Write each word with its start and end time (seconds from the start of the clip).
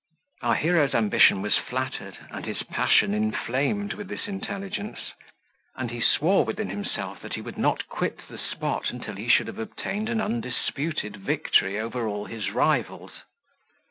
Our 0.41 0.55
hero's 0.55 0.95
ambition 0.95 1.43
was 1.43 1.59
flattered, 1.59 2.17
and 2.31 2.43
his 2.43 2.63
passion 2.63 3.13
inflamed 3.13 3.93
with 3.93 4.07
this 4.07 4.25
intelligence; 4.27 4.97
and 5.75 5.91
he 5.91 6.01
swore 6.01 6.43
within 6.43 6.69
himself 6.71 7.21
that 7.21 7.35
he 7.35 7.41
would 7.41 7.59
not 7.59 7.87
quit 7.87 8.21
the 8.27 8.39
spot 8.39 8.89
until 8.89 9.13
he 9.13 9.29
should 9.29 9.45
have 9.45 9.59
obtained 9.59 10.09
an 10.09 10.19
undisputed 10.19 11.17
victory 11.17 11.77
over 11.77 12.07
all 12.07 12.25
his 12.25 12.49
rivals. 12.49 13.11